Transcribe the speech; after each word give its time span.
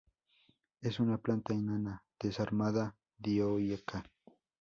Es 0.81 0.99
una 0.99 1.19
planta 1.19 1.53
enana, 1.53 2.03
desarmada, 2.19 2.95
dioica. 3.19 4.03